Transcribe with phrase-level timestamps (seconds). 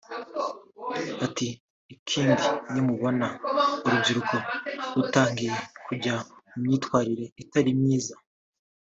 [1.25, 1.47] Ati
[1.95, 3.27] “Ikindi nimubona
[3.85, 4.35] urubyiruko
[4.95, 5.53] rutangiye
[5.85, 6.15] kujya
[6.49, 8.15] mu myitwarire itari myiza